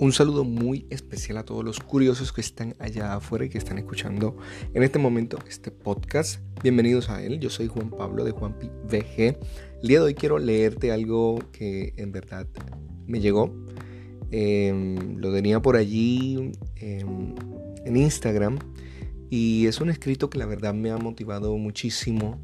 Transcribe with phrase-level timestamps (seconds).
[0.00, 3.78] Un saludo muy especial a todos los curiosos que están allá afuera y que están
[3.78, 4.36] escuchando
[4.72, 6.40] en este momento este podcast.
[6.62, 7.40] Bienvenidos a él.
[7.40, 9.36] Yo soy Juan Pablo de Juanpi VG.
[9.82, 12.46] El día de hoy quiero leerte algo que en verdad
[13.08, 13.52] me llegó.
[14.30, 17.34] Em, lo tenía por allí em,
[17.84, 18.60] en Instagram
[19.30, 22.40] y es un escrito que la verdad me ha motivado muchísimo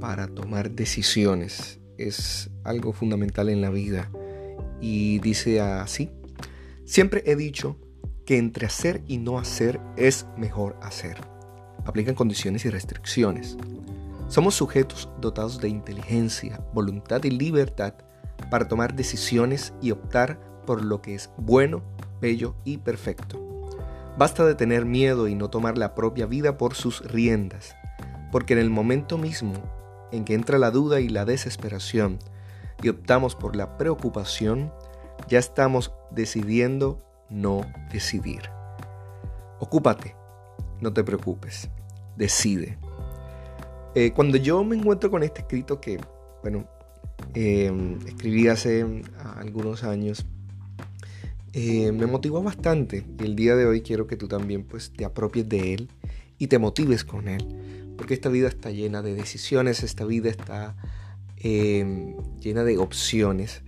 [0.00, 1.80] para tomar decisiones.
[1.96, 4.10] Es algo fundamental en la vida
[4.82, 6.10] y dice así.
[6.90, 7.76] Siempre he dicho
[8.26, 11.20] que entre hacer y no hacer es mejor hacer.
[11.84, 13.56] Aplican condiciones y restricciones.
[14.26, 17.94] Somos sujetos dotados de inteligencia, voluntad y libertad
[18.50, 21.80] para tomar decisiones y optar por lo que es bueno,
[22.20, 23.38] bello y perfecto.
[24.18, 27.76] Basta de tener miedo y no tomar la propia vida por sus riendas,
[28.32, 29.52] porque en el momento mismo
[30.10, 32.18] en que entra la duda y la desesperación
[32.82, 34.72] y optamos por la preocupación,
[35.28, 38.42] ya estamos decidiendo no decidir.
[39.58, 40.14] Ocúpate,
[40.80, 41.68] no te preocupes,
[42.16, 42.78] decide.
[43.94, 45.98] Eh, cuando yo me encuentro con este escrito que,
[46.42, 46.66] bueno,
[47.34, 48.86] em, escribí hace
[49.36, 50.26] algunos años,
[51.52, 55.04] eh, me motivó bastante y el día de hoy quiero que tú también pues te
[55.04, 55.90] apropies de él
[56.38, 60.76] y te motives con él, porque esta vida está llena de decisiones, esta vida está
[61.36, 63.62] em, llena de opciones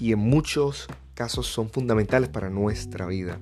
[0.00, 3.38] y en muchos casos son fundamentales para nuestra vida.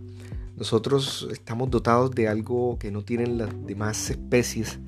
[0.56, 4.80] Nosotros estamos dotados de algo que no tienen las demás especies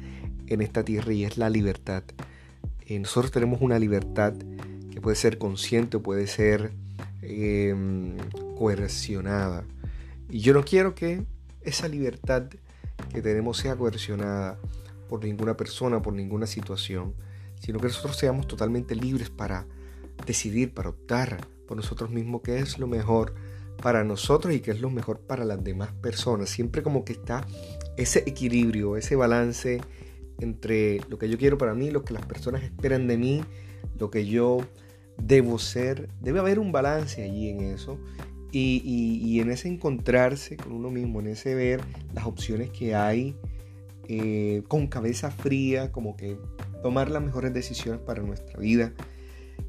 [0.48, 2.02] en esta tierra y es la libertad.
[2.86, 4.34] Eh, nosotros tenemos una libertad
[4.90, 6.72] que puede ser consciente o puede ser
[7.22, 8.16] em,
[8.58, 9.64] coercionada.
[10.28, 11.22] Y yo no quiero que
[11.62, 12.48] esa libertad
[13.12, 14.58] que tenemos sea coercionada
[15.08, 17.14] por ninguna persona, por ninguna situación,
[17.60, 19.66] sino que nosotros seamos totalmente libres para
[20.26, 23.32] decidir, para optar por nosotros mismos qué es lo mejor
[23.80, 26.50] para nosotros y qué es lo mejor para las demás personas.
[26.50, 27.46] Siempre como que está
[27.96, 29.80] ese equilibrio, ese balance
[30.40, 33.44] entre lo que yo quiero para mí, lo que las personas esperan de mí,
[34.00, 34.58] lo que yo
[35.16, 36.08] debo ser.
[36.20, 38.00] Debe haber un balance allí en eso.
[38.50, 43.36] Y, en ese encontrarse con uno mismo, en ese ver las opciones que hay
[44.08, 46.36] eh, con cabeza fría, como que
[46.82, 48.92] tomar las mejores decisiones para nuestra vida.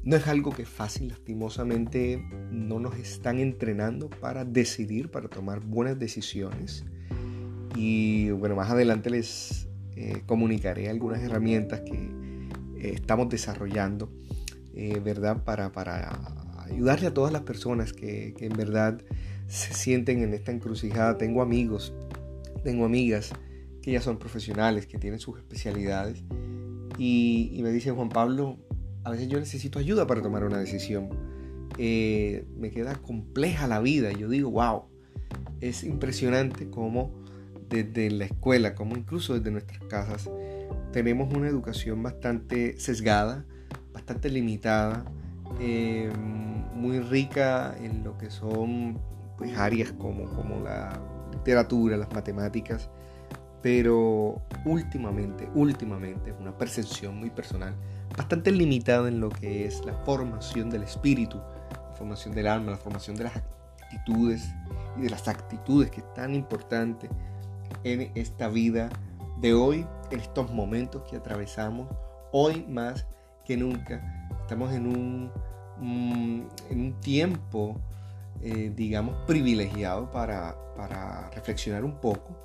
[0.04, 2.20] No es algo que fácil, lastimosamente
[2.50, 6.84] no nos están entrenando para decidir, para tomar buenas decisiones.
[7.76, 14.12] Y bueno, más adelante les eh, comunicaré algunas herramientas que eh, estamos desarrollando,
[14.74, 15.44] eh, ¿verdad?
[15.44, 16.10] Para, para,
[16.64, 19.00] ayudarle a todas las personas que, en verdad
[19.46, 21.16] se sienten en esta encrucijada.
[21.16, 21.94] Tengo amigos,
[22.64, 23.30] tengo amigas
[23.82, 26.24] que ya son profesionales, que tienen sus especialidades.
[26.98, 28.58] Y, y me dicen, Juan Pablo,
[29.04, 31.08] a veces yo necesito ayuda para tomar una decisión.
[31.78, 34.12] Eh, me queda compleja la vida.
[34.12, 34.84] Yo digo, wow,
[35.60, 37.12] es impresionante cómo
[37.68, 40.30] desde la escuela, como incluso desde nuestras casas,
[40.92, 43.46] tenemos una educación bastante sesgada,
[43.94, 45.04] bastante limitada,
[45.58, 46.10] eh,
[46.74, 49.00] muy rica en lo que son
[49.38, 51.00] pues, áreas como, como la
[51.32, 52.90] literatura, las matemáticas,
[53.62, 57.74] pero últimamente, últimamente, una percepción muy personal,
[58.16, 61.38] bastante limitada en lo que es la formación del espíritu,
[61.70, 64.52] la formación del alma, la formación de las actitudes
[64.98, 67.08] y de las actitudes que es tan importante
[67.84, 68.90] en esta vida
[69.40, 71.88] de hoy, en estos momentos que atravesamos,
[72.32, 73.06] hoy más
[73.44, 74.28] que nunca.
[74.40, 75.30] Estamos en un,
[75.78, 77.80] mm, en un tiempo,
[78.42, 82.36] eh, digamos, privilegiado para, para reflexionar un poco,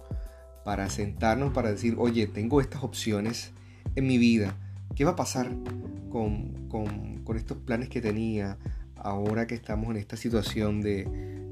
[0.67, 3.53] para sentarnos, para decir, oye, tengo estas opciones
[3.95, 4.53] en mi vida
[4.97, 5.49] ¿Qué va a pasar
[6.09, 8.57] con, estos planes que tenía
[8.97, 11.05] ahora que estamos en esta situación de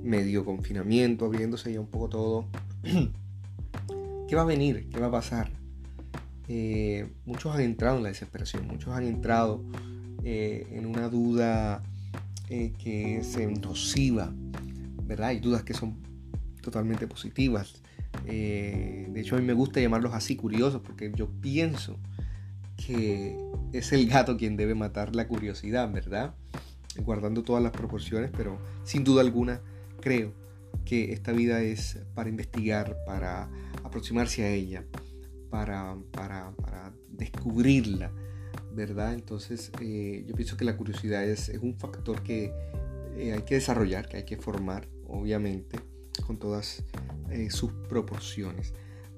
[0.03, 2.47] medio confinamiento, abriéndose ya un poco todo?
[4.27, 4.89] ¿Qué va a venir?
[4.89, 5.49] ¿Qué va a pasar?
[6.49, 9.63] Eh, muchos han entrado en la desesperación, muchos han entrado
[10.25, 11.81] eh, en una duda
[12.49, 14.33] eh, que es nociva,
[15.03, 15.29] ¿verdad?
[15.29, 15.95] Hay dudas que son
[16.61, 17.81] totalmente positivas.
[18.25, 21.99] De hecho, a mí me gusta llamarlos así curiosos porque yo pienso
[22.75, 23.37] que
[23.71, 26.35] es el gato quien debe matar la curiosidad, ¿verdad?
[27.03, 29.61] Guardando todas las proporciones, pero sin duda alguna
[30.01, 30.33] creo
[30.85, 33.49] que esta vida es para investigar, para
[33.83, 34.85] aproximarse a ella,
[35.49, 36.53] para, para,
[37.09, 38.11] descubrirla,
[38.73, 39.13] ¿verdad?
[39.13, 42.51] Entonces eh, yo pienso que la curiosidad es, un factor que
[43.15, 45.79] eh, hay que desarrollar, que hay que formar, obviamente,
[46.27, 46.83] con todas
[47.31, 48.73] eh, sus proporciones,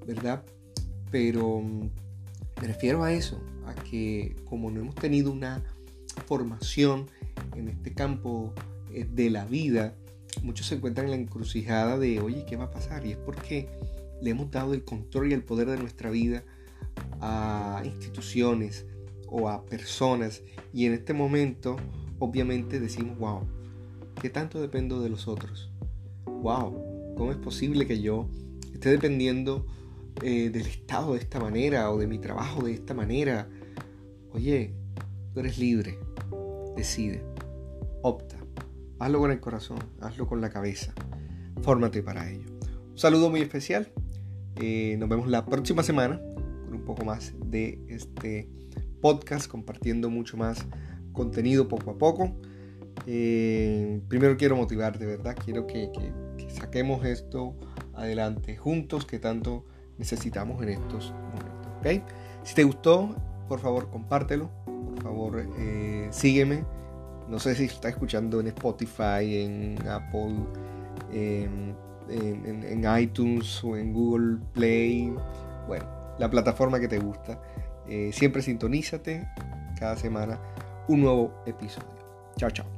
[0.06, 0.44] ¿verdad?
[1.10, 5.62] Pero me refiero a eso, a que como no hemos tenido una
[6.26, 7.06] formación
[7.56, 8.52] en este campo
[8.92, 9.94] eh, de la vida,
[10.42, 13.06] muchos se encuentran en la encrucijada de, oye, ¿qué va a pasar?
[13.06, 13.68] Y es porque
[14.20, 16.44] le hemos dado el control y el poder de nuestra vida
[17.20, 18.86] a instituciones
[19.28, 20.42] o a personas.
[20.72, 21.76] Y en este momento,
[22.18, 23.42] obviamente, decimos, wow,
[24.20, 25.70] ¿qué tanto dependo de los otros?
[26.26, 26.87] Wow,
[27.18, 28.28] ¿cómo es posible que yo
[28.72, 29.66] esté dependiendo
[30.22, 33.50] eh, del Estado de esta manera o de mi trabajo de esta manera?
[34.30, 34.72] Oye,
[35.34, 35.98] tú eres libre,
[36.76, 37.24] decide,
[38.02, 38.36] opta,
[39.00, 40.94] hazlo con el corazón, hazlo con la cabeza,
[41.62, 42.46] fórmate para ello.
[42.92, 43.90] Un saludo muy especial,
[44.60, 46.20] eh, nos vemos la próxima semana
[46.64, 48.48] con un poco más de este
[49.00, 50.64] podcast, compartiendo mucho más
[51.12, 52.36] contenido poco a poco.
[53.06, 55.36] Eh, primero quiero motivarte, ¿verdad?
[55.44, 55.90] Quiero que,
[56.50, 57.54] saquemos esto
[57.94, 59.64] adelante juntos que tanto
[59.98, 61.72] necesitamos en estos momentos.
[61.80, 62.08] ¿ok?
[62.44, 63.14] Si te gustó,
[63.48, 66.64] por favor compártelo, por favor eh, sígueme.
[67.28, 70.36] No sé si está escuchando en Spotify, en Apple,
[71.12, 71.76] en,
[72.08, 75.12] en, iTunes o en Google Play.
[75.66, 75.84] Bueno,
[76.18, 77.38] la plataforma que te gusta.
[77.86, 79.28] Eh, siempre sintonízate
[79.78, 80.38] cada semana
[80.88, 81.98] un nuevo episodio.
[82.36, 82.77] Chao, chao.